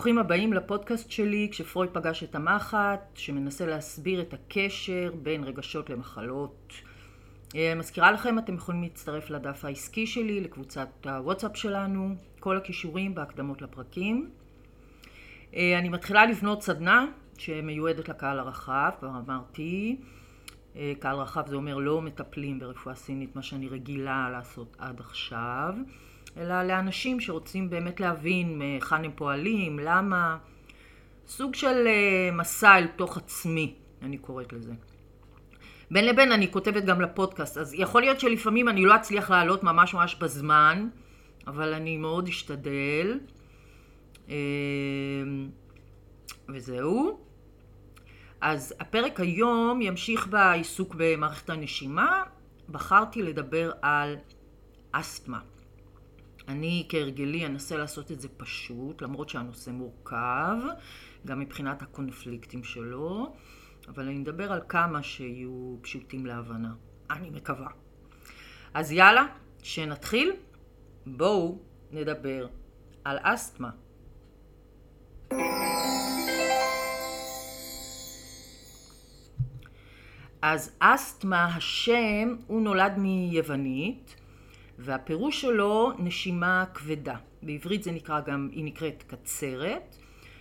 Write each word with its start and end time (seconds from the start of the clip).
ברוכים 0.00 0.18
הבאים 0.18 0.52
לפודקאסט 0.52 1.10
שלי 1.10 1.48
כשפרויד 1.50 1.90
פגש 1.92 2.24
את 2.24 2.34
המחט, 2.34 3.00
שמנסה 3.14 3.66
להסביר 3.66 4.20
את 4.20 4.34
הקשר 4.34 5.12
בין 5.22 5.44
רגשות 5.44 5.90
למחלות. 5.90 6.72
אה, 7.56 7.74
מזכירה 7.76 8.12
לכם, 8.12 8.38
אתם 8.38 8.54
יכולים 8.54 8.82
להצטרף 8.82 9.30
לדף 9.30 9.64
העסקי 9.64 10.06
שלי, 10.06 10.40
לקבוצת 10.40 10.88
הוואטסאפ 11.04 11.56
שלנו, 11.56 12.14
כל 12.38 12.56
הכישורים 12.56 13.14
בהקדמות 13.14 13.62
לפרקים. 13.62 14.30
אה, 15.54 15.78
אני 15.78 15.88
מתחילה 15.88 16.26
לבנות 16.26 16.62
סדנה 16.62 17.06
שמיועדת 17.38 18.08
לקהל 18.08 18.38
הרחב, 18.38 18.90
כבר 19.00 19.10
אמרתי. 19.26 19.96
אה, 20.76 20.92
קהל 20.98 21.16
רחב 21.16 21.48
זה 21.48 21.56
אומר 21.56 21.76
לא 21.76 22.02
מטפלים 22.02 22.58
ברפואה 22.58 22.94
סינית, 22.94 23.36
מה 23.36 23.42
שאני 23.42 23.68
רגילה 23.68 24.28
לעשות 24.32 24.76
עד 24.78 25.00
עכשיו. 25.00 25.74
אלא 26.36 26.62
לאנשים 26.62 27.20
שרוצים 27.20 27.70
באמת 27.70 28.00
להבין 28.00 28.58
מהיכן 28.58 29.04
הם 29.04 29.10
פועלים, 29.14 29.78
למה, 29.78 30.38
סוג 31.26 31.54
של 31.54 31.86
אה, 31.86 32.30
מסע 32.32 32.78
אל 32.78 32.86
תוך 32.86 33.16
עצמי, 33.16 33.74
אני 34.02 34.18
קוראת 34.18 34.52
לזה. 34.52 34.72
בין 35.90 36.06
לבין 36.06 36.32
אני 36.32 36.52
כותבת 36.52 36.84
גם 36.84 37.00
לפודקאסט, 37.00 37.58
אז 37.58 37.74
יכול 37.74 38.00
להיות 38.02 38.20
שלפעמים 38.20 38.68
אני 38.68 38.84
לא 38.84 38.96
אצליח 38.96 39.30
לעלות 39.30 39.62
ממש 39.62 39.94
ממש 39.94 40.14
בזמן, 40.14 40.88
אבל 41.46 41.74
אני 41.74 41.96
מאוד 41.96 42.28
אשתדל. 42.28 43.18
אה, 44.28 44.34
וזהו. 46.48 47.20
אז 48.40 48.74
הפרק 48.80 49.20
היום 49.20 49.82
ימשיך 49.82 50.26
בעיסוק 50.26 50.94
במערכת 50.98 51.50
הנשימה. 51.50 52.22
בחרתי 52.68 53.22
לדבר 53.22 53.72
על 53.82 54.16
אסתמה. 54.92 55.40
אני 56.50 56.86
כהרגלי 56.88 57.46
אנסה 57.46 57.76
לעשות 57.76 58.12
את 58.12 58.20
זה 58.20 58.28
פשוט, 58.36 59.02
למרות 59.02 59.28
שהנושא 59.28 59.70
מורכב, 59.70 60.56
גם 61.26 61.40
מבחינת 61.40 61.82
הקונפליקטים 61.82 62.64
שלו, 62.64 63.34
אבל 63.88 64.04
אני 64.04 64.22
אדבר 64.22 64.52
על 64.52 64.60
כמה 64.68 65.02
שיהיו 65.02 65.76
פשוטים 65.80 66.26
להבנה. 66.26 66.74
אני 67.10 67.30
מקווה. 67.30 67.68
אז 68.74 68.92
יאללה, 68.92 69.26
שנתחיל. 69.62 70.32
בואו 71.06 71.58
נדבר 71.90 72.46
על 73.04 73.18
אסתמה. 73.22 73.70
אז 80.42 80.76
אסתמה, 80.78 81.44
השם, 81.44 82.36
הוא 82.46 82.62
נולד 82.62 82.98
מיוונית, 82.98 84.19
והפירוש 84.80 85.40
שלו 85.40 85.92
נשימה 85.98 86.64
כבדה. 86.74 87.16
בעברית 87.42 87.82
זה 87.82 87.92
נקרא 87.92 88.20
גם, 88.20 88.48
היא 88.52 88.64
נקראת 88.64 89.04
קצרת, 89.06 89.96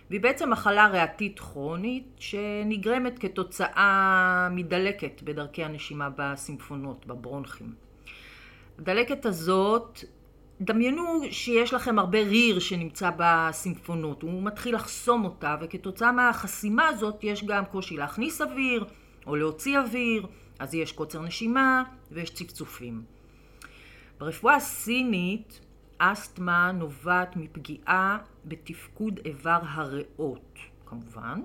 והיא 0.10 0.22
בעצם 0.22 0.50
מחלה 0.50 0.88
ריאתית 0.88 1.40
כרונית 1.40 2.08
שנגרמת 2.20 3.20
כתוצאה 3.20 4.48
מדלקת 4.52 5.22
בדרכי 5.24 5.64
הנשימה 5.64 6.10
בסימפונות, 6.16 7.06
בברונכים. 7.06 7.74
הדלקת 8.80 9.26
הזאת, 9.26 10.04
דמיינו 10.62 11.22
שיש 11.32 11.74
לכם 11.74 12.00
הרבה 12.00 12.22
ריר 12.22 12.60
שנמצא 12.60 13.10
בסימפונות, 13.18 14.22
הוא 14.22 14.44
מתחיל 14.44 14.76
לחסום 14.76 15.26
אותה 15.26 15.56
וכתוצאה 15.62 16.12
מהחסימה 16.12 16.88
הזאת 16.88 17.24
יש 17.24 17.44
גם 17.44 17.66
קושי 17.66 17.98
להכניס 17.98 18.42
אוויר 18.42 18.86
או 19.28 19.36
להוציא 19.36 19.80
אוויר, 19.80 20.26
אז 20.60 20.74
יש 20.76 20.92
קוצר 20.92 21.22
נשימה 21.22 21.84
ויש 22.12 22.30
צפצופים. 22.30 23.19
ברפואה 24.20 24.56
הסינית 24.56 25.60
אסתמה 25.98 26.72
נובעת 26.72 27.36
מפגיעה 27.36 28.18
בתפקוד 28.46 29.20
איבר 29.26 29.60
הריאות, 29.64 30.60
כמובן. 30.86 31.42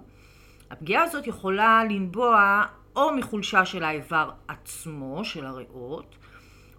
הפגיעה 0.71 1.03
הזאת 1.03 1.27
יכולה 1.27 1.85
לנבוע 1.85 2.65
או 2.97 3.15
מחולשה 3.17 3.65
של 3.65 3.85
האיבר 3.85 4.31
עצמו, 4.49 5.25
של 5.25 5.47
הריאות, 5.47 6.17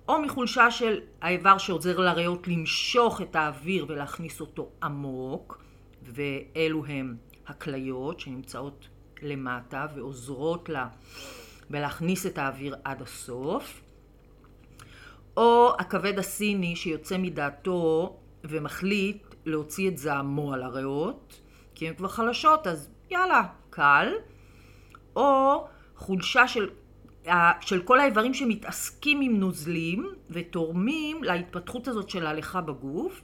או 0.07 0.21
מחולשה 0.21 0.71
של 0.71 0.99
האיבר 1.21 1.57
שעוזר 1.57 1.99
לריאות 1.99 2.47
למשוך 2.47 3.21
את 3.21 3.35
האוויר 3.35 3.85
ולהכניס 3.89 4.41
אותו 4.41 4.69
עמוק, 4.83 5.63
ואלו 6.03 6.85
הם 6.85 7.17
הכליות 7.47 8.19
שנמצאות 8.19 8.87
למטה 9.21 9.87
ועוזרות 9.95 10.69
לה 10.69 10.87
בלהכניס 11.69 12.25
את 12.25 12.37
האוויר 12.37 12.75
עד 12.83 13.01
הסוף. 13.01 13.84
או 15.37 15.73
הכבד 15.79 16.19
הסיני 16.19 16.75
שיוצא 16.75 17.17
מדעתו 17.17 18.15
ומחליט 18.43 19.35
להוציא 19.45 19.89
את 19.89 19.97
זעמו 19.97 20.53
על 20.53 20.63
הריאות, 20.63 21.41
כי 21.75 21.87
הן 21.87 21.93
כבר 21.95 22.07
חלשות, 22.07 22.67
אז 22.67 22.89
יאללה, 23.11 23.43
קל. 23.69 24.13
או 25.15 25.67
חולשה 25.95 26.47
של, 26.47 26.69
של 27.61 27.83
כל 27.83 27.99
האיברים 27.99 28.33
שמתעסקים 28.33 29.21
עם 29.21 29.39
נוזלים 29.39 30.09
ותורמים 30.29 31.23
להתפתחות 31.23 31.87
הזאת 31.87 32.09
של 32.09 32.25
ההליכה 32.25 32.61
בגוף. 32.61 33.21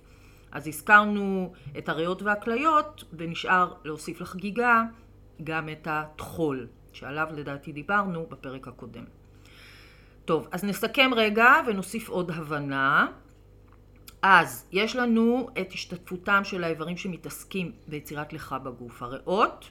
אז 0.51 0.67
הזכרנו 0.67 1.53
את 1.78 1.89
הריאות 1.89 2.22
והכליות, 2.22 3.03
ונשאר 3.13 3.73
להוסיף 3.83 4.22
לחגיגה 4.22 4.83
גם 5.43 5.69
את 5.69 5.88
הטחול, 5.91 6.67
שעליו 6.93 7.28
לדעתי 7.33 7.72
דיברנו 7.72 8.25
בפרק 8.29 8.67
הקודם. 8.67 9.03
טוב, 10.31 10.47
אז 10.52 10.64
נסכם 10.64 11.12
רגע 11.16 11.53
ונוסיף 11.68 12.09
עוד 12.09 12.31
הבנה. 12.31 13.08
אז 14.22 14.68
יש 14.72 14.96
לנו 14.96 15.50
את 15.62 15.72
השתתפותם 15.72 16.42
של 16.44 16.64
האיברים 16.64 16.97
שמתעסקים 16.97 17.72
ביצירת 17.88 18.34
לך 18.34 18.56
בגוף. 18.64 19.03
הריאות, 19.03 19.70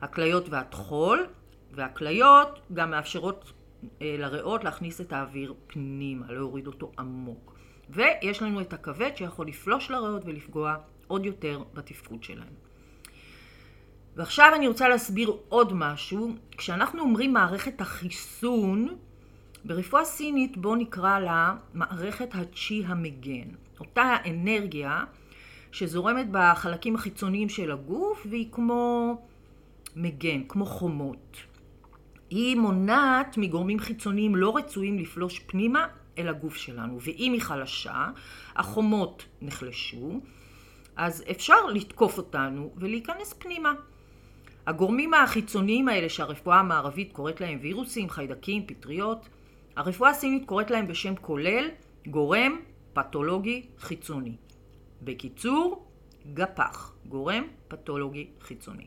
הכליות 0.00 0.48
והטחול, 0.48 1.26
והכליות 1.72 2.60
גם 2.72 2.90
מאפשרות 2.90 3.52
אה, 4.02 4.16
לריאות 4.18 4.64
להכניס 4.64 5.00
את 5.00 5.12
האוויר 5.12 5.54
פנימה, 5.66 6.32
להוריד 6.32 6.66
אותו 6.66 6.92
עמוק. 6.98 7.54
ויש 7.90 8.42
לנו 8.42 8.60
את 8.60 8.72
הכבד 8.72 9.10
שיכול 9.16 9.46
לפלוש 9.46 9.90
לריאות 9.90 10.22
ולפגוע 10.24 10.76
עוד 11.06 11.26
יותר 11.26 11.62
בתפקוד 11.74 12.22
שלהם. 12.22 12.54
ועכשיו 14.16 14.52
אני 14.56 14.68
רוצה 14.68 14.88
להסביר 14.88 15.36
עוד 15.48 15.72
משהו. 15.72 16.32
כשאנחנו 16.56 17.02
אומרים 17.02 17.32
מערכת 17.32 17.80
החיסון, 17.80 18.88
ברפואה 19.64 20.04
סינית 20.04 20.56
בואו 20.56 20.76
נקרא 20.76 21.18
לה 21.18 21.54
מערכת 21.74 22.34
הצ'י 22.34 22.82
המגן. 22.86 23.48
אותה 23.80 24.02
האנרגיה 24.02 25.04
שזורמת 25.72 26.26
בחלקים 26.30 26.94
החיצוניים 26.94 27.48
של 27.48 27.72
הגוף 27.72 28.26
והיא 28.30 28.48
כמו 28.52 29.16
מגן, 29.96 30.42
כמו 30.48 30.66
חומות. 30.66 31.36
היא 32.30 32.56
מונעת 32.56 33.38
מגורמים 33.38 33.78
חיצוניים 33.78 34.36
לא 34.36 34.56
רצויים 34.56 34.98
לפלוש 34.98 35.38
פנימה 35.38 35.86
אל 36.18 36.28
הגוף 36.28 36.56
שלנו. 36.56 36.98
ואם 37.00 37.32
היא 37.32 37.40
חלשה, 37.40 38.10
החומות 38.56 39.24
נחלשו, 39.42 40.20
אז 40.96 41.24
אפשר 41.30 41.66
לתקוף 41.66 42.18
אותנו 42.18 42.72
ולהיכנס 42.76 43.32
פנימה. 43.32 43.72
הגורמים 44.66 45.14
החיצוניים 45.14 45.88
האלה 45.88 46.08
שהרפואה 46.08 46.60
המערבית 46.60 47.12
קוראת 47.12 47.40
להם 47.40 47.58
וירוסים, 47.62 48.10
חיידקים, 48.10 48.66
פטריות, 48.66 49.28
הרפואה 49.76 50.10
הסינית 50.10 50.44
קוראת 50.46 50.70
להם 50.70 50.86
בשם 50.86 51.14
כולל 51.16 51.68
גורם 52.06 52.56
פתולוגי 52.92 53.66
חיצוני. 53.78 54.36
בקיצור, 55.02 55.86
גפ"ח, 56.34 56.92
גורם 57.06 57.44
פתולוגי 57.68 58.26
חיצוני. 58.40 58.86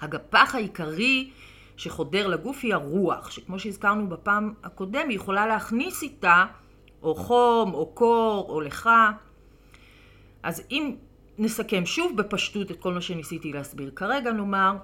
הגפ"ח 0.00 0.54
העיקרי 0.54 1.30
שחודר 1.76 2.26
לגוף 2.26 2.58
היא 2.62 2.74
הרוח, 2.74 3.30
שכמו 3.30 3.58
שהזכרנו 3.58 4.08
בפעם 4.08 4.54
הקודם, 4.64 5.08
היא 5.08 5.16
יכולה 5.16 5.46
להכניס 5.46 6.02
איתה 6.02 6.44
או 7.02 7.14
חום, 7.14 7.74
או 7.74 7.86
קור, 7.86 8.46
או 8.48 8.60
לך. 8.60 8.90
אז 10.42 10.62
אם 10.70 10.94
נסכם 11.38 11.86
שוב 11.86 12.16
בפשטות 12.16 12.70
את 12.70 12.80
כל 12.80 12.94
מה 12.94 13.00
שניסיתי 13.00 13.52
להסביר 13.52 13.90
כרגע, 13.96 14.32
נאמר 14.32 14.76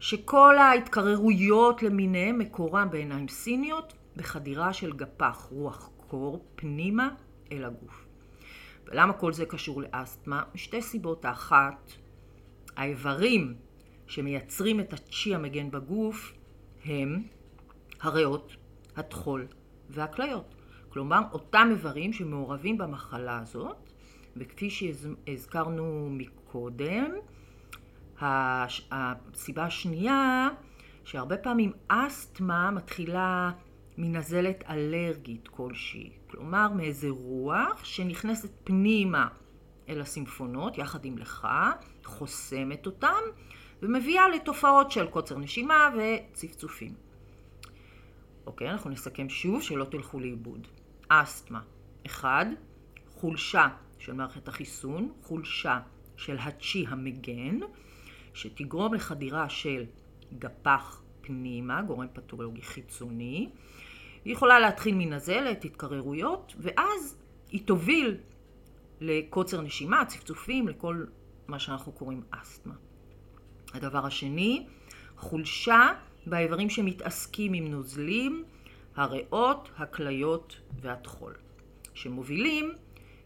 שכל 0.00 0.58
ההתקררויות 0.58 1.82
למיניהם 1.82 2.38
מקורם 2.38 2.90
בעיניים 2.90 3.28
סיניות 3.28 3.92
בחדירה 4.16 4.72
של 4.72 4.92
גפ"ח, 4.92 5.48
רוח 5.50 5.90
קור, 5.96 6.44
פנימה 6.54 7.08
אל 7.52 7.64
הגוף. 7.64 8.06
ולמה 8.86 9.12
כל 9.12 9.32
זה 9.32 9.46
קשור 9.46 9.82
לאסתמה? 9.82 10.42
משתי 10.54 10.82
סיבות. 10.82 11.24
האחת, 11.24 11.92
האיברים 12.76 13.54
שמייצרים 14.06 14.80
את 14.80 14.92
הצ'י 14.92 15.34
המגן 15.34 15.70
בגוף 15.70 16.32
הם 16.84 17.22
הריאות, 18.00 18.56
הטחול 18.96 19.46
והכליות. 19.90 20.54
כלומר, 20.88 21.20
אותם 21.32 21.68
איברים 21.70 22.12
שמעורבים 22.12 22.78
במחלה 22.78 23.38
הזאת, 23.38 23.76
וכפי 24.36 24.70
שהזכרנו 24.70 26.08
מקודם, 26.10 27.10
הסיבה 28.20 29.64
השנייה, 29.64 30.48
שהרבה 31.04 31.36
פעמים 31.36 31.72
אסתמה 31.88 32.70
מתחילה 32.70 33.50
מנזלת 33.98 34.64
אלרגית 34.68 35.48
כלשהי, 35.48 36.10
כלומר 36.30 36.72
מאיזה 36.72 37.08
רוח 37.10 37.84
שנכנסת 37.84 38.50
פנימה 38.64 39.28
אל 39.88 40.00
הסימפונות 40.00 40.78
יחד 40.78 41.04
עם 41.04 41.18
לך, 41.18 41.48
חוסמת 42.04 42.86
אותם 42.86 43.22
ומביאה 43.82 44.28
לתופעות 44.28 44.90
של 44.90 45.06
קוצר 45.06 45.38
נשימה 45.38 45.90
וצפצופים. 45.96 46.94
אוקיי, 48.46 48.70
אנחנו 48.70 48.90
נסכם 48.90 49.28
שוב 49.28 49.62
שלא 49.62 49.84
תלכו 49.84 50.20
לאיבוד. 50.20 50.66
אסתמה, 51.08 51.60
אחד, 52.06 52.46
חולשה 53.10 53.68
של 53.98 54.12
מערכת 54.12 54.48
החיסון, 54.48 55.12
חולשה 55.22 55.80
של 56.16 56.38
הצ'י 56.38 56.84
המגן, 56.88 57.58
שתגרום 58.34 58.94
לחדירה 58.94 59.48
של 59.48 59.84
גפ"ח 60.38 61.02
פנימה, 61.20 61.82
גורם 61.82 62.06
פתולוגי 62.12 62.62
חיצוני. 62.62 63.48
היא 64.24 64.32
יכולה 64.32 64.60
להתחיל 64.60 64.94
מנזלת, 64.94 65.64
התקררויות, 65.64 66.54
ואז 66.58 67.16
היא 67.50 67.66
תוביל 67.66 68.16
לקוצר 69.00 69.60
נשימה, 69.60 70.04
צפצופים, 70.04 70.68
לכל 70.68 71.04
מה 71.48 71.58
שאנחנו 71.58 71.92
קוראים 71.92 72.22
אסתמה. 72.30 72.74
הדבר 73.74 74.06
השני, 74.06 74.66
חולשה 75.16 75.88
באיברים 76.26 76.70
שמתעסקים 76.70 77.52
עם 77.52 77.66
נוזלים, 77.68 78.44
הריאות, 78.96 79.70
הכליות 79.76 80.56
והטחול, 80.80 81.34
שמובילים, 81.94 82.72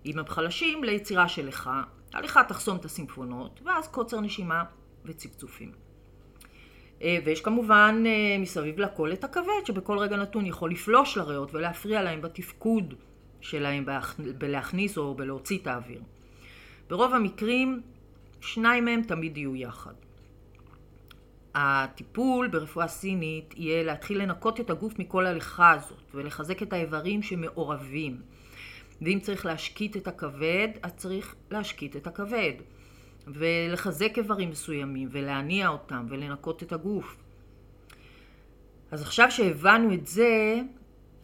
אם 0.07 0.19
הם 0.19 0.27
חלשים, 0.27 0.85
ליצירה 0.85 1.29
של 1.29 1.47
לך. 1.47 1.71
הליכה 2.15 2.45
תחסום 2.45 2.77
את 2.77 2.85
הסימפונות, 2.85 3.61
ואז 3.65 3.89
קוצר 3.89 4.21
נשימה 4.21 4.65
וצפצופים. 5.05 5.86
אה, 7.03 7.19
ויש 7.25 7.41
כמובן 7.41 8.03
אה, 8.07 8.39
מסביב 8.39 8.81
לכל 8.81 9.13
את 9.13 9.25
הכבד, 9.25 9.65
שבכל 9.65 9.99
רגע 9.99 10.17
נתון 10.17 10.47
יכול 10.47 10.71
לפלוש 10.71 11.17
לריאות 11.17 11.55
ולהפריע 11.55 12.03
להם 12.03 12.21
בתפקוד 12.21 12.95
שלהם 13.41 13.85
בלהכניס 14.39 14.99
או 14.99 15.15
בלהוציא 15.15 15.59
את 15.59 15.67
האוויר. 15.67 16.01
ברוב 16.89 17.15
המקרים, 17.15 17.81
שניים 18.41 18.85
מהם 18.85 19.03
תמיד 19.03 19.37
יהיו 19.37 19.57
יחד. 19.57 19.95
הטיפול 21.55 22.49
ברפואה 22.49 22.89
סינית 22.89 23.55
יהיה 23.57 23.83
להתחיל 23.83 24.23
לנקות 24.23 24.61
את 24.61 24.71
הגוף 24.71 24.99
מכל 24.99 25.27
ההליכה 25.27 25.71
הזאת 25.71 26.11
ולחזק 26.15 26.63
את 26.63 26.73
האיברים 26.73 27.23
שמעורבים. 27.23 28.21
ואם 29.03 29.19
צריך 29.23 29.47
להשקיט 29.47 29.97
את 29.97 30.09
הכבד, 30.09 30.69
אז 30.83 30.93
צריך 30.97 31.35
להשקיט 31.51 31.97
את 31.97 32.07
הכבד. 32.07 32.53
ולחזק 33.27 34.19
איברים 34.19 34.51
מסוימים 34.51 35.09
ולהניע 35.11 35.69
אותם 35.69 36.07
ולנקות 36.09 36.63
את 36.63 36.73
הגוף. 36.73 37.17
אז 38.91 39.03
עכשיו 39.03 39.31
שהבנו 39.31 39.95
את 39.95 40.07
זה, 40.07 40.61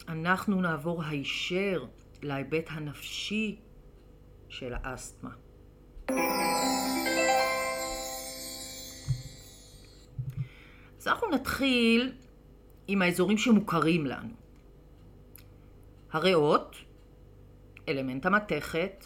אנחנו 0.07 0.61
נעבור 0.61 1.03
הישר 1.03 1.85
להיבט 2.21 2.65
הנפשי 2.69 3.59
של 4.49 4.73
האסתמה. 4.83 5.29
אז 10.97 11.07
אנחנו 11.07 11.29
נתחיל 11.31 12.11
עם 12.87 13.01
האזורים 13.01 13.37
שמוכרים 13.37 14.05
לנו. 14.05 14.33
הריאות, 16.11 16.75
אלמנט 17.89 18.25
המתכת, 18.25 19.05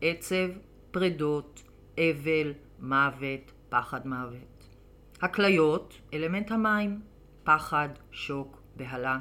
עצב, 0.00 0.48
פרדות, 0.90 1.62
אבל, 1.98 2.52
מוות, 2.80 3.52
פחד 3.68 4.06
מוות. 4.06 4.68
הכליות, 5.20 6.00
אלמנט 6.14 6.50
המים, 6.50 7.00
פחד, 7.44 7.88
שוק, 8.10 8.62
בהלה. 8.76 9.18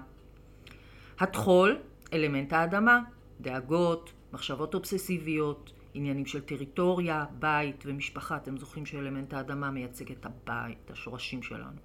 הטחול, 1.19 1.77
אלמנט 2.13 2.53
האדמה, 2.53 2.99
דאגות, 3.41 4.13
מחשבות 4.33 4.73
אובססיביות, 4.73 5.73
עניינים 5.93 6.25
של 6.25 6.41
טריטוריה, 6.41 7.25
בית 7.39 7.83
ומשפחה. 7.85 8.37
אתם 8.37 8.57
זוכרים 8.57 8.85
שאלמנט 8.85 9.33
האדמה 9.33 9.71
מייצג 9.71 10.11
את 10.11 10.25
הבית, 10.25 10.77
את 10.85 10.91
השורשים 10.91 11.43
שלנו. 11.43 11.77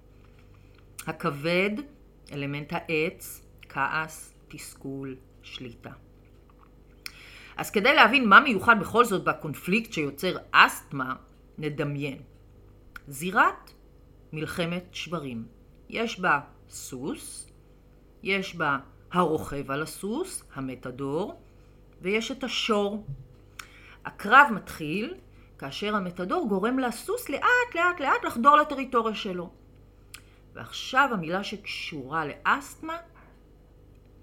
הכבד, 1.07 1.71
אלמנט 2.31 2.73
העץ, 2.73 3.41
כעס, 3.69 4.33
תסכול, 4.47 5.15
שליטה. 5.41 5.91
אז 7.59 7.71
כדי 7.71 7.95
להבין 7.95 8.29
מה 8.29 8.39
מיוחד 8.39 8.79
בכל 8.79 9.05
זאת 9.05 9.23
בקונפליקט 9.23 9.93
שיוצר 9.93 10.37
אסתמה, 10.51 11.15
נדמיין. 11.57 12.17
זירת 13.07 13.71
מלחמת 14.33 14.83
שברים. 14.91 15.47
יש 15.89 16.19
בה 16.19 16.39
סוס, 16.69 17.51
יש 18.23 18.55
בה 18.55 18.77
הרוכב 19.11 19.71
על 19.71 19.81
הסוס, 19.81 20.43
המתדור, 20.53 21.41
ויש 22.01 22.31
את 22.31 22.43
השור. 22.43 23.05
הקרב 24.05 24.47
מתחיל 24.51 25.15
כאשר 25.57 25.95
המתדור 25.95 26.47
גורם 26.49 26.79
לסוס 26.79 27.29
לאט 27.29 27.75
לאט 27.75 27.99
לאט 27.99 28.25
לחדור 28.25 28.55
לטריטוריה 28.55 29.15
שלו. 29.15 29.49
ועכשיו 30.53 31.09
המילה 31.13 31.43
שקשורה 31.43 32.25
לאסתמה 32.25 32.97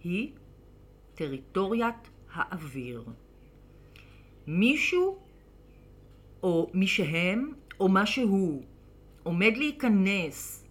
היא 0.04 0.32
טריטוריית 1.14 2.10
האוויר. 2.32 3.04
מישהו 4.46 5.18
או 6.42 6.70
מי 6.74 6.86
שהם 6.86 7.52
או 7.80 7.88
משהו 7.88 8.62
עומד 9.22 9.52
להיכנס 9.56 10.64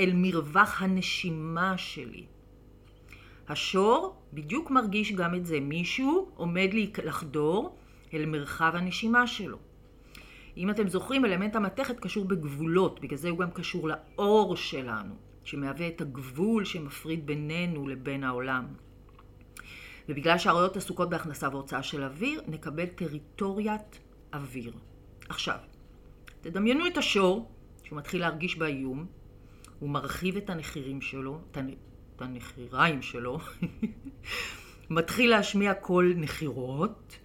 אל 0.00 0.10
מרווח 0.14 0.82
הנשימה 0.82 1.78
שלי. 1.78 2.24
השור 3.48 4.16
בדיוק 4.32 4.70
מרגיש 4.70 5.12
גם 5.12 5.34
את 5.34 5.46
זה. 5.46 5.60
מישהו 5.60 6.30
עומד 6.34 6.70
לחדור 7.04 7.76
אל 8.14 8.26
מרחב 8.26 8.72
הנשימה 8.74 9.26
שלו. 9.26 9.58
אם 10.56 10.70
אתם 10.70 10.88
זוכרים, 10.88 11.24
אלמנט 11.24 11.56
המתכת 11.56 12.00
קשור 12.00 12.24
בגבולות, 12.24 13.00
בגלל 13.00 13.18
זה 13.18 13.28
הוא 13.28 13.38
גם 13.38 13.50
קשור 13.50 13.88
לאור 13.88 14.56
שלנו, 14.56 15.14
שמהווה 15.44 15.88
את 15.88 16.00
הגבול 16.00 16.64
שמפריד 16.64 17.26
בינינו 17.26 17.88
לבין 17.88 18.24
העולם. 18.24 18.64
ובגלל 20.08 20.38
שהאריות 20.38 20.76
עסוקות 20.76 21.10
בהכנסה 21.10 21.48
והוצאה 21.48 21.82
של 21.82 22.02
אוויר, 22.02 22.42
נקבל 22.48 22.86
טריטוריית 22.86 23.98
אוויר. 24.32 24.72
עכשיו, 25.28 25.58
תדמיינו 26.40 26.86
את 26.86 26.98
השור, 26.98 27.50
שהוא 27.84 27.98
מתחיל 27.98 28.20
להרגיש 28.20 28.56
באיום, 28.56 29.06
הוא 29.78 29.90
מרחיב 29.90 30.36
את 30.36 30.50
הנחירים 30.50 31.00
שלו, 31.00 31.40
את 31.50 32.22
הנחיריים 32.22 33.02
שלו, 33.02 33.38
מתחיל 34.90 35.30
להשמיע 35.30 35.74
קול 35.74 36.14
נחירות, 36.16 37.18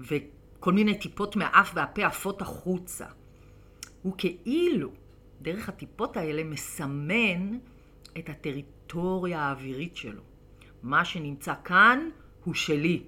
וכל 0.00 0.72
מיני 0.72 0.98
טיפות 0.98 1.36
מהאף 1.36 1.72
והפה 1.74 2.06
עפות 2.06 2.42
החוצה. 2.42 3.06
הוא 4.02 4.14
כאילו, 4.18 4.90
דרך 5.42 5.68
הטיפות 5.68 6.16
האלה, 6.16 6.44
מסמן 6.44 7.58
את 8.18 8.28
הטריטוריה 8.28 9.40
האווירית 9.40 9.96
שלו. 9.96 10.22
מה 10.84 11.04
שנמצא 11.04 11.54
כאן 11.64 12.08
הוא 12.44 12.54
שלי. 12.54 13.02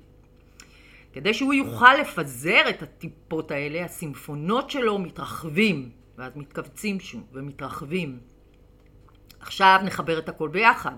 כדי 1.12 1.34
שהוא 1.34 1.54
יוכל 1.54 1.94
לפזר 2.00 2.62
את 2.70 2.82
הטיפות 2.82 3.50
האלה, 3.50 3.84
הסימפונות 3.84 4.70
שלו 4.70 4.98
מתרחבים, 4.98 5.90
ואז 6.18 6.36
מתכווצים 6.36 7.00
שוב 7.00 7.22
ומתרחבים. 7.32 8.18
עכשיו 9.40 9.80
נחבר 9.84 10.18
את 10.18 10.28
הכל 10.28 10.48
ביחד. 10.48 10.94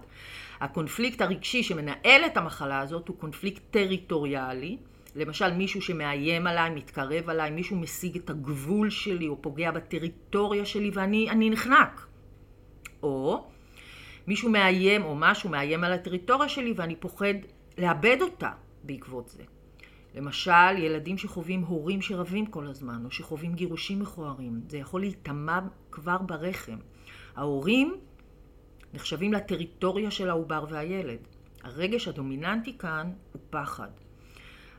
הקונפליקט 0.61 1.21
הרגשי 1.21 1.63
שמנהל 1.63 2.23
את 2.27 2.37
המחלה 2.37 2.81
הזאת 2.81 3.09
הוא 3.09 3.17
קונפליקט 3.17 3.63
טריטוריאלי. 3.71 4.77
למשל 5.17 5.53
מישהו 5.53 5.83
שמאיים 5.83 6.47
עליי, 6.47 6.71
מתקרב 6.71 7.29
עליי, 7.29 7.51
מישהו 7.51 7.77
משיג 7.77 8.17
את 8.17 8.31
הגבול 8.31 8.91
שלי 8.91 9.29
או 9.29 9.43
פוגע 9.43 9.71
בטריטוריה 9.71 10.65
שלי 10.65 10.91
ואני 10.95 11.51
נחנק. 11.51 12.07
או 13.03 13.47
מישהו 14.29 14.51
מאיים 14.51 15.05
או 15.05 15.15
משהו 15.17 15.51
מאיים 15.51 15.85
על 15.85 15.93
הטריטוריה 15.93 16.49
שלי 16.49 16.73
ואני 16.77 16.97
פוחד 16.97 17.35
לאבד 17.79 18.17
אותה 18.21 18.51
בעקבות 18.85 19.29
זה. 19.29 19.43
למשל, 20.15 20.79
ילדים 20.79 21.19
שחווים 21.19 21.63
הורים 21.63 22.03
שרבים 22.03 22.47
כל 22.47 22.67
הזמן, 22.67 23.05
או 23.05 23.11
שחווים 23.11 23.55
גירושים 23.55 24.01
מכוערים, 24.01 24.61
זה 24.69 24.79
יכול 24.79 25.01
להיטמע 25.01 25.61
כבר 25.91 26.19
ברחם. 26.19 26.77
ההורים 27.37 27.97
נחשבים 28.95 29.33
לטריטוריה 29.33 30.11
של 30.11 30.31
העובר 30.31 30.65
והילד. 30.71 31.19
הרגש 31.63 32.09
הדומיננטי 32.09 32.79
כאן 32.79 33.13
הוא 33.33 33.43
פחד. 33.51 33.91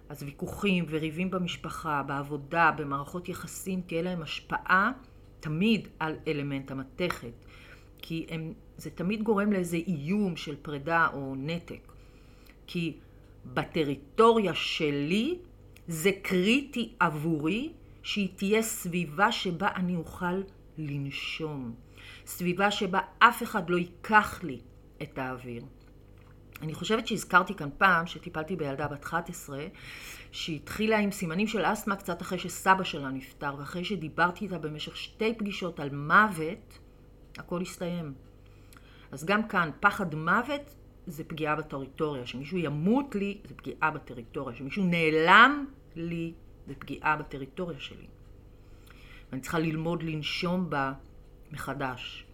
אז 0.10 0.24
ויכוחים 0.24 0.86
וריבים 0.89 1.32
במשפחה, 1.32 2.03
בעבודה, 2.03 2.72
במערכות 2.77 3.29
יחסים, 3.29 3.82
תהיה 3.82 4.01
להם 4.01 4.22
השפעה 4.22 4.91
תמיד 5.39 5.88
על 6.00 6.15
אלמנט 6.27 6.72
המתכת. 6.72 7.34
כי 8.01 8.25
הם, 8.29 8.53
זה 8.77 8.89
תמיד 8.89 9.24
גורם 9.24 9.53
לאיזה 9.53 9.77
איום 9.77 10.36
של 10.36 10.56
פרידה 10.62 11.08
או 11.13 11.36
נתק. 11.38 11.91
כי 12.68 12.98
בטריטוריה 13.46 14.53
שלי 14.53 15.38
זה 15.88 16.12
קריטי 16.22 16.94
עבורי 17.00 17.72
שהיא 18.03 18.29
תהיה 18.36 18.62
סביבה 18.62 19.32
שבה 19.32 19.68
אני 19.75 19.96
אוכל 19.96 20.41
לנשום. 20.77 21.74
סביבה 22.25 22.72
שבה 22.72 23.00
אף 23.20 23.44
אחד 23.44 23.70
לא 23.70 23.77
ייקח 23.77 24.44
לי 24.44 24.60
את 25.01 25.18
האוויר. 25.18 25.63
אני 26.62 26.74
חושבת 26.74 27.08
שהזכרתי 27.08 27.56
כאן 27.56 27.70
פעם 27.77 28.08
שטיפלתי 28.08 28.56
בילדה 28.56 28.88
בת 28.88 29.03
11 29.03 29.65
שהתחילה 30.32 31.00
עם 31.00 31.12
סימנים 31.12 31.48
של 31.48 31.65
אסתמה 31.65 31.96
קצת 31.96 32.22
אחרי 32.22 32.39
שסבא 32.39 32.84
שלה 32.84 33.10
נפטר 33.10 33.56
ואחרי 33.58 33.86
שדיברתי 33.86 34.46
איתה 34.46 34.58
במשך 34.58 34.98
שתי 34.98 35.34
פגישות 35.34 35.79
על 35.79 35.89
מוות, 35.89 36.79
הכל 37.38 37.62
הסתיים. 37.62 38.13
אז 39.12 39.25
גם 39.25 39.48
כאן, 39.48 39.69
פחד 39.79 40.15
מוות 40.15 40.75
זה 41.07 41.24
פגיעה 41.24 41.55
בטריטוריה, 41.55 42.25
שמישהו 42.25 42.57
ימות 42.57 43.15
לי 43.15 43.38
זה 43.48 43.55
פגיעה 43.55 43.91
בטריטוריה, 43.91 44.55
שמישהו 44.55 44.83
נעלם 44.86 45.65
לי 45.95 46.33
זה 46.67 46.74
פגיעה 46.75 47.15
בטריטוריה 47.15 47.79
שלי. 47.79 48.07
ואני 49.31 49.41
צריכה 49.41 49.59
ללמוד 49.59 50.03
לנשום 50.03 50.69
בה 50.69 50.93
מחדש. 51.51 52.25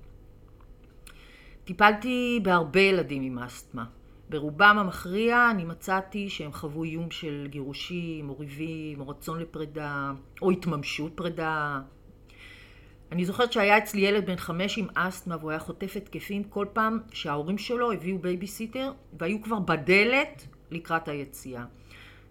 טיפלתי 1.63 2.39
בהרבה 2.43 2.79
ילדים 2.79 3.23
עם 3.23 3.39
אסתמה. 3.39 3.85
ברובם 4.29 4.77
המכריע 4.79 5.51
אני 5.51 5.65
מצאתי 5.65 6.29
שהם 6.29 6.53
חוו 6.53 6.83
איום 6.83 7.11
של 7.11 7.47
גירושים, 7.49 8.29
או 8.29 8.39
ריבים, 8.39 8.99
או 8.99 9.07
רצון 9.07 9.39
לפרידה, 9.39 10.13
או 10.41 10.51
התממשות 10.51 11.11
פרידה. 11.15 11.81
אני 13.11 13.25
זוכרת 13.25 13.53
שהיה 13.53 13.77
אצלי 13.77 14.01
ילד 14.01 14.25
בן 14.25 14.35
חמש 14.35 14.77
עם 14.77 14.87
אסתמה 14.95 15.37
והוא 15.37 15.51
היה 15.51 15.59
חוטף 15.59 15.93
התקפים 15.95 16.43
כל 16.43 16.65
פעם 16.73 16.99
שההורים 17.11 17.57
שלו 17.57 17.91
הביאו 17.91 18.19
בייביסיטר 18.19 18.91
והיו 19.19 19.41
כבר 19.41 19.59
בדלת 19.59 20.47
לקראת 20.71 21.07
היציאה. 21.07 21.65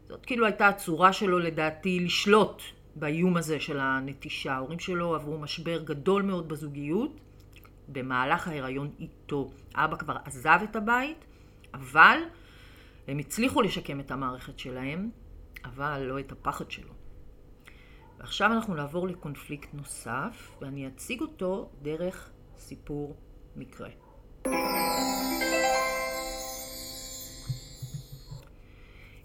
זאת 0.08 0.26
כאילו 0.26 0.46
הייתה 0.46 0.68
הצורה 0.68 1.12
שלו 1.12 1.38
לדעתי 1.38 2.00
לשלוט 2.00 2.62
באיום 2.96 3.36
הזה 3.36 3.60
של 3.60 3.80
הנטישה. 3.80 4.52
ההורים 4.52 4.78
שלו 4.78 5.14
עברו 5.14 5.38
משבר 5.38 5.82
גדול 5.82 6.22
מאוד 6.22 6.48
בזוגיות 6.48 7.20
במהלך 7.88 8.48
ההיריון 8.48 8.90
איתו. 9.00 9.50
אבא 9.74 9.96
כבר 9.96 10.16
עזב 10.24 10.60
את 10.64 10.76
הבית, 10.76 11.24
אבל 11.74 12.18
הם 13.08 13.18
הצליחו 13.18 13.62
לשקם 13.62 14.00
את 14.00 14.10
המערכת 14.10 14.58
שלהם, 14.58 15.10
אבל 15.64 16.02
לא 16.02 16.20
את 16.20 16.32
הפחד 16.32 16.70
שלו. 16.70 17.03
ועכשיו 18.24 18.52
אנחנו 18.52 18.74
נעבור 18.74 19.08
לקונפליקט 19.08 19.74
נוסף, 19.74 20.56
ואני 20.60 20.86
אציג 20.86 21.20
אותו 21.20 21.70
דרך 21.82 22.30
סיפור 22.58 23.16
מקרה. 23.56 23.88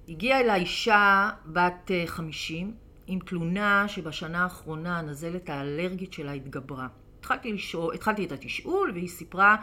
הגיעה 0.07 0.39
אליי 0.39 0.61
אישה 0.61 1.29
בת 1.45 1.91
50 2.05 2.67
אה, 2.67 2.73
עם 3.07 3.19
תלונה 3.19 3.87
שבשנה 3.87 4.43
האחרונה 4.43 4.99
הנזלת 4.99 5.49
האלרגית 5.49 6.13
שלה 6.13 6.31
התגברה. 6.31 6.87
התחלתי, 7.19 7.53
לשאול, 7.53 7.95
התחלתי 7.95 8.25
את 8.25 8.31
התשאול 8.31 8.91
והיא 8.93 9.09
סיפרה 9.09 9.55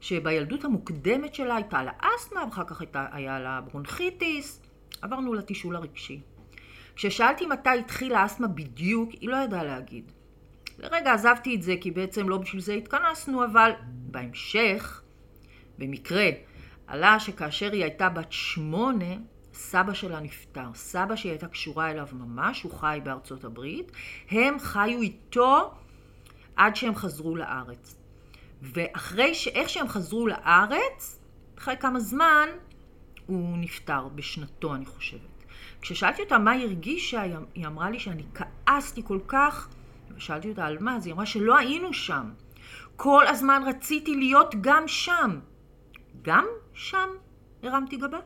שבילדות 0.00 0.64
המוקדמת 0.64 1.34
שלה 1.34 1.56
הייתה 1.56 1.82
לה 1.82 1.92
אסתמה 2.16 2.44
ואחר 2.44 2.64
כך 2.64 2.80
הייתה, 2.80 3.06
היה 3.12 3.40
לה 3.40 3.60
ברונכיטיס. 3.60 4.62
עברנו 5.02 5.34
לתשאול 5.34 5.76
הרגשי. 5.76 6.33
כששאלתי 6.96 7.46
מתי 7.46 7.78
התחילה 7.78 8.24
אסתמה 8.24 8.48
בדיוק, 8.48 9.10
היא 9.20 9.28
לא 9.28 9.36
ידעה 9.36 9.64
להגיד. 9.64 10.12
לרגע 10.78 11.12
עזבתי 11.12 11.54
את 11.54 11.62
זה 11.62 11.74
כי 11.80 11.90
בעצם 11.90 12.28
לא 12.28 12.38
בשביל 12.38 12.60
זה 12.62 12.74
התכנסנו, 12.74 13.44
אבל 13.44 13.70
בהמשך, 13.86 15.02
במקרה, 15.78 16.28
עלה 16.86 17.20
שכאשר 17.20 17.72
היא 17.72 17.82
הייתה 17.82 18.08
בת 18.08 18.32
שמונה, 18.32 19.14
סבא 19.54 19.94
שלה 19.94 20.20
נפטר. 20.20 20.74
סבא 20.74 21.16
שהיא 21.16 21.32
הייתה 21.32 21.48
קשורה 21.48 21.90
אליו 21.90 22.08
ממש, 22.12 22.62
הוא 22.62 22.72
חי 22.72 22.98
בארצות 23.04 23.44
הברית. 23.44 23.92
הם 24.30 24.58
חיו 24.58 25.02
איתו 25.02 25.74
עד 26.56 26.76
שהם 26.76 26.94
חזרו 26.94 27.36
לארץ. 27.36 27.96
ואחרי 28.62 29.34
ש... 29.34 29.48
איך 29.48 29.68
שהם 29.68 29.88
חזרו 29.88 30.26
לארץ, 30.26 31.20
אחרי 31.58 31.76
כמה 31.76 32.00
זמן, 32.00 32.48
הוא 33.26 33.58
נפטר, 33.58 34.08
בשנתו 34.08 34.74
אני 34.74 34.86
חושבת. 34.86 35.33
כששאלתי 35.84 36.22
אותה 36.22 36.38
מה 36.38 36.50
היא 36.50 36.64
הרגישה, 36.66 37.22
היא 37.54 37.66
אמרה 37.66 37.90
לי 37.90 37.98
שאני 37.98 38.22
כעסתי 38.34 39.02
כל 39.04 39.18
כך, 39.26 39.68
ושאלתי 40.16 40.48
אותה 40.48 40.66
על 40.66 40.78
מה, 40.80 40.96
אז 40.96 41.06
היא 41.06 41.14
אמרה 41.14 41.26
שלא 41.26 41.56
היינו 41.56 41.92
שם. 41.92 42.30
כל 42.96 43.26
הזמן 43.26 43.62
רציתי 43.66 44.16
להיות 44.16 44.54
גם 44.60 44.88
שם. 44.88 45.40
גם 46.22 46.46
שם? 46.74 47.08
הרמתי 47.62 47.96
גבה. 47.96 48.18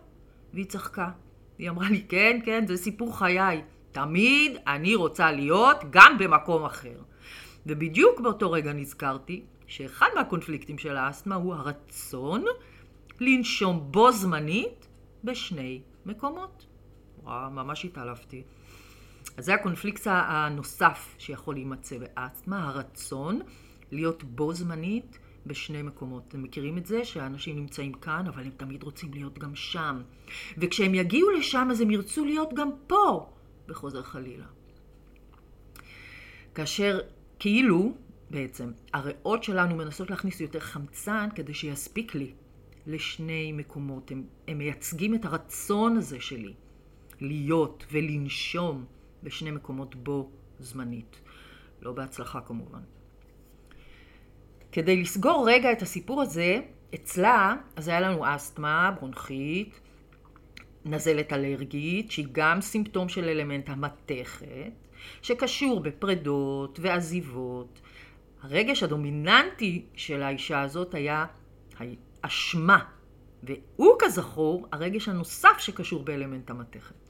והיא 0.54 0.66
צחקה. 0.66 1.10
היא 1.58 1.70
אמרה 1.70 1.90
לי, 1.90 2.02
כן, 2.08 2.40
כן, 2.44 2.66
זה 2.66 2.76
סיפור 2.76 3.18
חיי. 3.18 3.62
תמיד 3.92 4.56
אני 4.66 4.94
רוצה 4.94 5.32
להיות 5.32 5.78
גם 5.90 6.18
במקום 6.18 6.64
אחר. 6.64 7.00
ובדיוק 7.66 8.20
באותו 8.20 8.50
רגע 8.50 8.72
נזכרתי 8.72 9.44
שאחד 9.66 10.08
מהקונפליקטים 10.14 10.78
של 10.78 10.96
האסתמה 10.96 11.34
הוא 11.34 11.54
הרצון 11.54 12.44
לנשום 13.20 13.88
בו 13.90 14.12
זמנית 14.12 14.88
בשני 15.24 15.82
מקומות. 16.06 16.67
וואו, 17.22 17.50
ממש 17.50 17.84
התעלפתי. 17.84 18.42
אז 19.36 19.44
זה 19.44 19.54
הקונפליקט 19.54 20.06
הנוסף 20.06 21.14
שיכול 21.18 21.54
להימצא 21.54 21.96
באסתמה, 21.98 22.68
הרצון 22.68 23.40
להיות 23.90 24.24
בו 24.24 24.54
זמנית 24.54 25.18
בשני 25.46 25.82
מקומות. 25.82 26.22
אתם 26.28 26.42
מכירים 26.42 26.78
את 26.78 26.86
זה 26.86 27.04
שהאנשים 27.04 27.56
נמצאים 27.56 27.92
כאן, 27.92 28.26
אבל 28.26 28.42
הם 28.42 28.50
תמיד 28.56 28.82
רוצים 28.82 29.14
להיות 29.14 29.38
גם 29.38 29.54
שם. 29.54 30.02
וכשהם 30.58 30.94
יגיעו 30.94 31.30
לשם, 31.30 31.68
אז 31.70 31.80
הם 31.80 31.90
ירצו 31.90 32.24
להיות 32.24 32.54
גם 32.54 32.70
פה, 32.86 33.30
בחוזר 33.66 34.02
חלילה. 34.02 34.46
כאשר 36.54 37.00
כאילו, 37.38 37.92
בעצם, 38.30 38.70
הריאות 38.92 39.44
שלנו 39.44 39.76
מנסות 39.76 40.10
להכניס 40.10 40.40
יותר 40.40 40.60
חמצן 40.60 41.28
כדי 41.34 41.54
שיספיק 41.54 42.14
לי 42.14 42.32
לשני 42.86 43.52
מקומות. 43.52 44.10
הם, 44.10 44.24
הם 44.48 44.58
מייצגים 44.58 45.14
את 45.14 45.24
הרצון 45.24 45.96
הזה 45.96 46.20
שלי 46.20 46.54
להיות 47.20 47.86
ולנשום 47.92 48.84
בשני 49.22 49.50
מקומות 49.50 49.94
בו 49.94 50.30
זמנית. 50.58 51.20
לא 51.82 51.92
בהצלחה 51.92 52.40
כמובן. 52.40 52.80
כדי 54.72 55.02
לסגור 55.02 55.46
רגע 55.50 55.72
את 55.72 55.82
הסיפור 55.82 56.22
הזה, 56.22 56.60
אצלה, 56.94 57.56
אז 57.76 57.88
היה 57.88 58.00
לנו 58.00 58.34
אסתמה, 58.34 58.90
ברונכית, 58.98 59.80
נזלת 60.84 61.32
אלרגית, 61.32 62.10
שהיא 62.10 62.26
גם 62.32 62.60
סימפטום 62.60 63.08
של 63.08 63.24
אלמנט 63.24 63.68
המתכת, 63.68 64.72
שקשור 65.22 65.80
בפרדות 65.80 66.78
ועזיבות. 66.82 67.80
הרגש 68.42 68.82
הדומיננטי 68.82 69.84
של 69.94 70.22
האישה 70.22 70.60
הזאת 70.60 70.94
היה 70.94 71.26
אשמה, 72.20 72.84
והוא 73.42 73.96
כזכור 73.98 74.66
הרגש 74.72 75.08
הנוסף 75.08 75.58
שקשור 75.58 76.02
באלמנט 76.02 76.50
המתכת. 76.50 77.07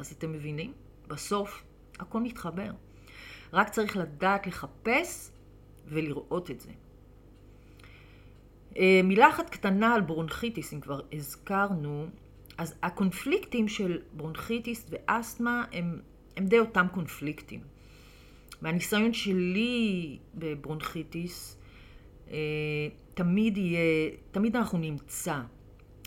אז 0.00 0.12
אתם 0.12 0.32
מבינים? 0.32 0.72
בסוף 1.08 1.62
הכל 1.98 2.20
מתחבר. 2.20 2.70
רק 3.52 3.68
צריך 3.68 3.96
לדעת 3.96 4.46
לחפש 4.46 5.30
ולראות 5.86 6.50
את 6.50 6.60
זה. 6.60 6.70
אה, 8.76 9.00
מילה 9.04 9.28
אחת 9.28 9.50
קטנה 9.50 9.94
על 9.94 10.00
ברונכיטיס, 10.00 10.72
אם 10.72 10.80
כבר 10.80 11.00
הזכרנו, 11.12 12.06
אז 12.58 12.74
הקונפליקטים 12.82 13.68
של 13.68 13.98
ברונכיטיס 14.12 14.90
ואסתמה 14.90 15.64
הם, 15.72 16.00
הם 16.36 16.46
די 16.46 16.58
אותם 16.58 16.86
קונפליקטים. 16.92 17.60
מהניסיון 18.62 19.12
שלי 19.12 20.18
בברונכיטיס, 20.34 21.58
אה, 22.30 22.36
תמיד 23.14 23.56
יהיה, 23.56 24.10
תמיד 24.30 24.56
אנחנו 24.56 24.78
נמצא 24.78 25.40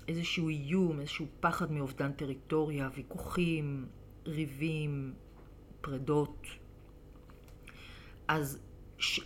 איזשהו 0.08 0.50
איום, 0.50 1.00
איזשהו 1.00 1.26
פחד 1.40 1.72
מאובדן 1.72 2.12
טריטוריה, 2.12 2.90
ויכוחים, 2.96 3.86
ריבים, 4.26 5.14
פרדות. 5.82 6.48
אז 8.28 8.60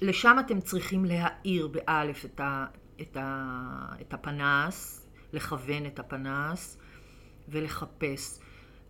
לשם 0.01 0.37
אתם 0.39 0.61
צריכים 0.61 1.05
להאיר 1.05 1.67
באלף 1.67 2.25
את, 2.25 2.39
ה, 2.39 2.65
את, 3.01 3.17
ה, 3.17 3.95
את 4.01 4.13
הפנס, 4.13 5.07
לכוון 5.33 5.85
את 5.85 5.99
הפנס 5.99 6.77
ולחפש. 7.49 8.39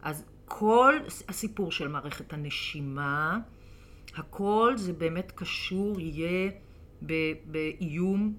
אז 0.02 0.26
כל 0.46 0.94
הסיפור 1.30 1.72
של 1.72 1.88
מערכת 1.88 2.34
הנשימה, 2.34 3.40
הכל 4.16 4.74
זה 4.76 4.94
באמת 4.94 5.32
קשור 5.36 6.00
יהיה 6.00 6.52
באיום, 7.46 8.38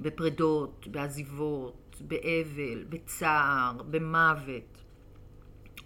בפרדות, 0.00 0.86
בעזיבות, 0.90 2.00
באבל, 2.00 2.84
בצער, 2.88 3.72
במוות, 3.90 4.84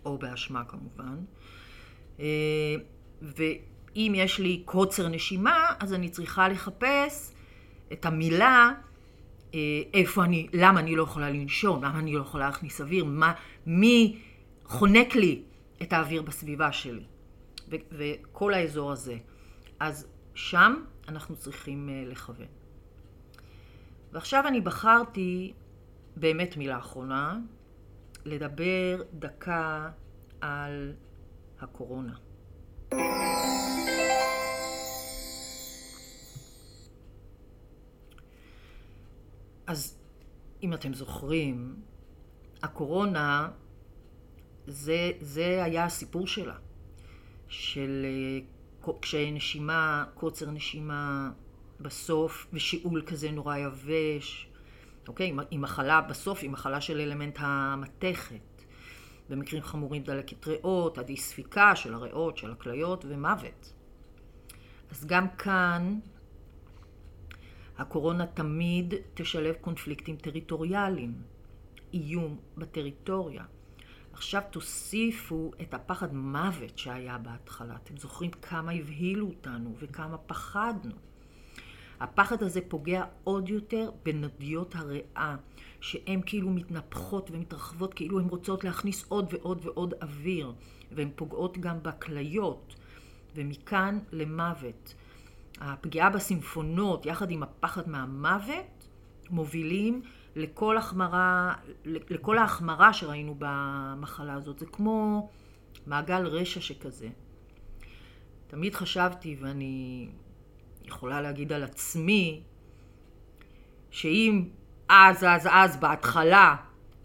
או 0.04 0.18
באשמה 0.18 0.64
כמובן. 0.64 1.16
אה, 2.20 2.74
ואם 3.22 4.12
יש 4.16 4.38
לי 4.38 4.62
קוצר 4.64 5.08
נשימה, 5.08 5.74
אז 5.80 5.94
אני 5.94 6.08
צריכה 6.08 6.48
לחפש 6.48 7.34
את 7.92 8.06
המילה 8.06 8.72
אה, 9.54 9.82
איפה 9.94 10.24
אני, 10.24 10.48
למה 10.52 10.80
אני 10.80 10.96
לא 10.96 11.02
יכולה 11.02 11.30
לנשום, 11.30 11.84
למה 11.84 11.98
אני 11.98 12.12
לא 12.12 12.20
יכולה 12.20 12.46
להכניס 12.46 12.80
אוויר, 12.80 13.04
מה, 13.04 13.32
מי 13.66 14.18
חונק 14.64 15.14
לי 15.14 15.42
את 15.82 15.92
האוויר 15.92 16.22
בסביבה 16.22 16.72
שלי, 16.72 17.04
וכל 17.68 18.54
האזור 18.54 18.92
הזה. 18.92 19.16
אז 19.80 20.06
שם 20.34 20.74
אנחנו 21.08 21.36
צריכים 21.36 21.88
אה, 21.88 22.10
לכוון. 22.10 22.46
ועכשיו 24.12 24.44
אני 24.46 24.60
בחרתי 24.60 25.52
באמת 26.16 26.56
מילה 26.56 26.78
אחרונה, 26.78 27.38
לדבר 28.24 29.02
דקה 29.12 29.90
על 30.40 30.92
הקורונה. 31.60 32.14
אז 39.66 39.98
אם 40.62 40.74
אתם 40.74 40.94
זוכרים, 40.94 41.76
הקורונה 42.62 43.50
זה, 44.66 45.10
זה 45.20 45.64
היה 45.64 45.84
הסיפור 45.84 46.26
שלה, 46.26 46.56
של 47.48 48.06
אה, 48.84 48.92
קשיי 49.00 49.32
נשימה, 49.32 50.04
קוצר 50.14 50.50
נשימה 50.50 51.30
בסוף, 51.80 52.46
ושיעול 52.52 53.02
כזה 53.06 53.30
נורא 53.30 53.56
יבש, 53.56 54.48
אוקיי? 55.08 55.32
היא 55.50 55.58
מחלה, 55.58 56.00
בסוף 56.00 56.42
היא 56.42 56.50
מחלה 56.50 56.80
של 56.80 57.00
אלמנט 57.00 57.36
המתכת. 57.40 58.58
במקרים 59.28 59.62
חמורים 59.62 60.02
דלקת 60.02 60.46
ריאות, 60.46 60.98
עד 60.98 61.08
אי 61.08 61.16
ספיקה 61.16 61.76
של 61.76 61.94
הריאות, 61.94 62.36
של 62.36 62.50
הכליות 62.50 63.04
ומוות. 63.08 63.72
אז 64.90 65.06
גם 65.06 65.28
כאן 65.28 65.98
הקורונה 67.78 68.26
תמיד 68.26 68.94
תשלב 69.14 69.54
קונפליקטים 69.54 70.16
טריטוריאליים, 70.16 71.14
איום 71.92 72.38
בטריטוריה. 72.56 73.44
עכשיו 74.12 74.42
תוסיפו 74.50 75.50
את 75.62 75.74
הפחד 75.74 76.14
מוות 76.14 76.78
שהיה 76.78 77.18
בהתחלה. 77.18 77.76
אתם 77.76 77.96
זוכרים 77.96 78.30
כמה 78.30 78.72
הבהילו 78.72 79.26
אותנו 79.26 79.76
וכמה 79.78 80.18
פחדנו. 80.18 80.94
הפחד 82.00 82.42
הזה 82.42 82.60
פוגע 82.68 83.04
עוד 83.24 83.48
יותר 83.48 83.90
בנדיות 84.04 84.74
הריאה, 84.74 85.36
שהן 85.80 86.20
כאילו 86.26 86.50
מתנפחות 86.50 87.30
ומתרחבות, 87.30 87.94
כאילו 87.94 88.20
הן 88.20 88.28
רוצות 88.28 88.64
להכניס 88.64 89.04
עוד 89.08 89.34
ועוד 89.34 89.60
ועוד 89.66 89.94
אוויר, 90.02 90.52
והן 90.92 91.10
פוגעות 91.16 91.58
גם 91.58 91.82
בכליות, 91.82 92.74
ומכאן 93.36 93.98
למוות. 94.12 94.94
הפגיעה 95.60 96.10
בסימפונות, 96.10 97.06
יחד 97.06 97.30
עם 97.30 97.42
הפחד 97.42 97.88
מהמוות, 97.88 98.88
מובילים 99.30 100.02
לכל 100.36 100.76
החמרה, 100.76 101.54
לכל 101.84 102.38
ההחמרה 102.38 102.92
שראינו 102.92 103.34
במחלה 103.38 104.34
הזאת. 104.34 104.58
זה 104.58 104.66
כמו 104.66 105.28
מעגל 105.86 106.26
רשע 106.26 106.60
שכזה. 106.60 107.08
תמיד 108.46 108.74
חשבתי, 108.74 109.36
ואני 109.40 110.08
יכולה 110.88 111.20
להגיד 111.20 111.52
על 111.52 111.62
עצמי, 111.62 112.42
שאם 113.90 114.44
אז, 114.88 115.24
אז, 115.24 115.48
אז, 115.50 115.76
בהתחלה, 115.76 116.56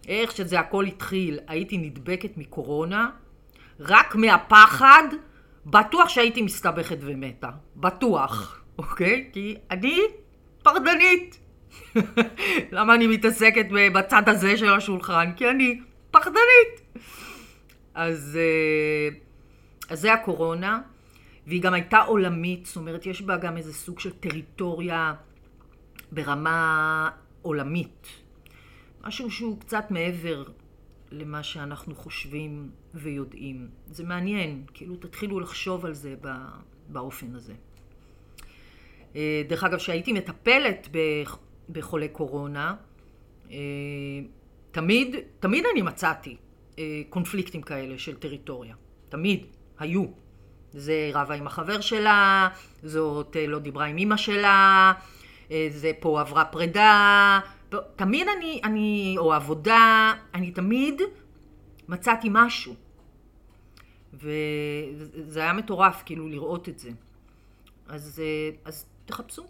איך 0.08 0.36
שזה 0.36 0.60
הכל 0.60 0.84
התחיל, 0.84 1.38
הייתי 1.46 1.78
נדבקת 1.78 2.36
מקורונה, 2.36 3.10
רק 3.80 4.14
מהפחד, 4.14 5.02
בטוח 5.66 6.08
שהייתי 6.08 6.42
מסתבכת 6.42 6.98
ומתה. 7.00 7.50
בטוח, 7.76 8.64
אוקיי? 8.78 9.30
כי 9.32 9.56
אני 9.70 9.98
פחדנית. 10.62 11.38
למה 12.76 12.94
אני 12.94 13.06
מתעסקת 13.06 13.66
בצד 13.94 14.28
הזה 14.28 14.56
של 14.56 14.74
השולחן? 14.74 15.32
כי 15.36 15.50
אני 15.50 15.80
פחדנית. 16.10 17.00
אז, 17.94 18.38
אה, 18.40 19.16
אז 19.88 20.00
זה 20.00 20.12
הקורונה. 20.12 20.80
והיא 21.46 21.62
גם 21.62 21.74
הייתה 21.74 21.98
עולמית, 21.98 22.66
זאת 22.66 22.76
אומרת, 22.76 23.06
יש 23.06 23.22
בה 23.22 23.36
גם 23.36 23.56
איזה 23.56 23.72
סוג 23.72 24.00
של 24.00 24.12
טריטוריה 24.12 25.14
ברמה 26.12 27.10
עולמית. 27.42 28.06
משהו 29.04 29.30
שהוא 29.30 29.60
קצת 29.60 29.90
מעבר 29.90 30.44
למה 31.10 31.42
שאנחנו 31.42 31.94
חושבים 31.94 32.70
ויודעים. 32.94 33.68
זה 33.86 34.04
מעניין, 34.04 34.64
כאילו 34.74 34.96
תתחילו 34.96 35.40
לחשוב 35.40 35.86
על 35.86 35.94
זה 35.94 36.14
באופן 36.88 37.34
הזה. 37.34 37.54
אה, 39.16 39.42
דרך 39.48 39.64
אגב, 39.64 39.78
כשהייתי 39.78 40.12
מטפלת 40.12 40.88
בחולי 41.68 42.08
קורונה, 42.08 42.76
אה, 43.50 43.56
תמיד, 44.70 45.16
תמיד 45.40 45.64
אני 45.72 45.82
מצאתי 45.82 46.36
אה, 46.78 47.02
קונפליקטים 47.08 47.62
כאלה 47.62 47.98
של 47.98 48.14
טריטוריה. 48.16 48.74
תמיד, 49.08 49.46
היו. 49.78 50.04
זה 50.74 51.10
רבה 51.14 51.34
עם 51.34 51.46
החבר 51.46 51.80
שלה, 51.80 52.48
זאת 52.82 53.36
אה, 53.36 53.46
לא 53.46 53.58
דיברה 53.58 53.84
עם 53.84 53.96
אימא 53.96 54.16
שלה, 54.16 54.92
אה, 55.50 55.68
זה 55.70 55.92
פה 56.00 56.20
עברה 56.20 56.44
פרידה. 56.44 57.40
תמיד 57.96 58.26
אני, 58.36 58.60
אני, 58.64 59.14
או 59.18 59.32
עבודה, 59.32 60.12
אני 60.34 60.50
תמיד 60.50 61.02
מצאתי 61.88 62.28
משהו. 62.30 62.74
וזה 64.14 65.40
היה 65.40 65.52
מטורף, 65.52 66.02
כאילו, 66.06 66.28
לראות 66.28 66.68
את 66.68 66.78
זה. 66.78 66.90
אז, 67.88 68.22
אה, 68.24 68.50
אז 68.64 68.86
תחפשו. 69.06 69.44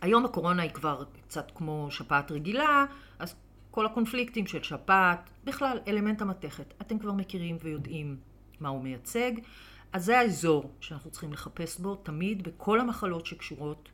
היום 0.00 0.24
הקורונה 0.24 0.62
היא 0.62 0.70
כבר 0.70 1.04
קצת 1.26 1.50
כמו 1.54 1.86
שפעת 1.90 2.30
רגילה, 2.30 2.84
אז 3.18 3.34
כל 3.70 3.86
הקונפליקטים 3.86 4.46
של 4.46 4.62
שפעת, 4.62 5.30
בכלל, 5.44 5.78
אלמנט 5.88 6.22
המתכת, 6.22 6.74
אתם 6.80 6.98
כבר 6.98 7.12
מכירים 7.12 7.56
ויודעים 7.62 8.16
מה 8.60 8.68
הוא 8.68 8.82
מייצג. 8.82 9.32
אז 9.92 10.04
זה 10.04 10.18
האזור 10.18 10.72
שאנחנו 10.80 11.10
צריכים 11.10 11.32
לחפש 11.32 11.78
בו 11.78 11.94
תמיד 11.94 12.42
בכל 12.42 12.80
המחלות 12.80 13.26
שקשורות 13.26 13.88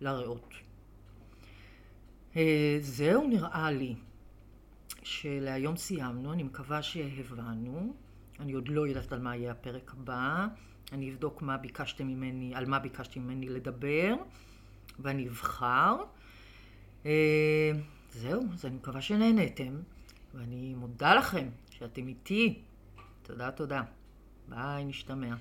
לריאות. 0.00 0.54
אה, 2.36 2.78
זהו 2.80 3.28
נראה 3.28 3.70
לי 3.70 3.94
שלהיום 5.02 5.76
סיימנו, 5.76 6.32
אני 6.32 6.42
מקווה 6.42 6.82
שהבנו. 6.82 7.94
אני 8.40 8.52
עוד 8.52 8.68
לא 8.68 8.86
יודעת 8.86 9.12
על 9.12 9.18
מה 9.18 9.36
יהיה 9.36 9.50
הפרק 9.52 9.92
הבא. 9.92 10.46
אני 10.92 11.10
אבדוק 11.10 11.42
מה 11.42 11.56
ביקשתם 11.56 12.06
ממני, 12.06 12.54
על 12.54 12.66
מה 12.66 12.78
ביקשתם 12.78 13.20
ממני 13.20 13.48
לדבר, 13.48 14.14
ואני 14.98 15.28
אבחר. 15.28 15.96
אה, 17.06 17.72
זהו, 18.12 18.42
אז 18.52 18.66
אני 18.66 18.76
מקווה 18.76 19.00
שנהנתם, 19.00 19.80
ואני 20.34 20.74
מודה 20.74 21.14
לכם 21.14 21.48
שאתם 21.70 22.08
איתי. 22.08 22.62
תודה, 23.22 23.50
תודה. 23.50 23.82
Bye, 24.50 24.84
nos 24.84 25.04
também. 25.04 25.32